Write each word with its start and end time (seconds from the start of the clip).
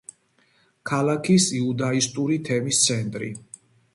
ქალაქის 0.91 1.45
იუდაისტური 1.59 2.39
თემის 2.49 2.83
ცენტრი. 2.87 3.29